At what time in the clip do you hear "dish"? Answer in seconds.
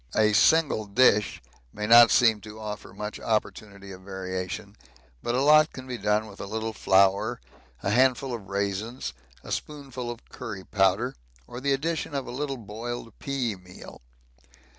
0.87-1.43